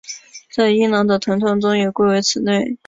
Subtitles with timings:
[0.51, 2.75] 在阴囊中的疼痛也归为此类。